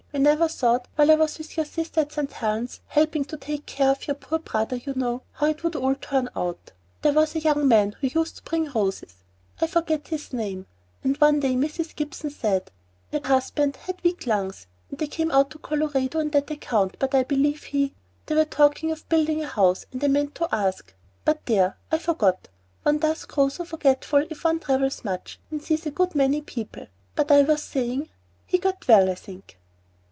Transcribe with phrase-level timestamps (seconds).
[0.13, 2.33] we never thought while I was with your sister at St.
[2.33, 5.95] Helen's, helping to take care of your poor brother, you know, how it would all
[5.95, 6.73] turn out.
[7.01, 9.13] There was a young man who used to bring roses,
[9.61, 10.65] I forget his name,
[11.01, 11.95] and one day Mrs.
[11.95, 12.71] Gibson said
[13.13, 17.15] Her husband had weak lungs and they came out to Colorado on that account, but
[17.15, 17.93] I believe he
[18.25, 20.93] They were talking of building a house, and I meant to ask
[21.23, 22.49] But there, I forgot;
[22.83, 26.87] one does grow so forgetful if one travels much and sees a good many people;
[27.15, 28.09] but as I was saying
[28.45, 29.57] he got well, I think."